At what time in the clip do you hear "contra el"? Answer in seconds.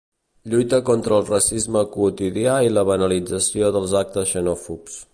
0.87-1.27